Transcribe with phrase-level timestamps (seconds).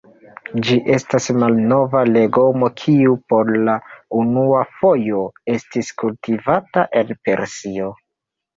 [0.67, 3.77] Ĝi estas malnova legomo kiu por la
[4.23, 5.23] unua fojo
[5.59, 7.95] estis kultivata en Persio.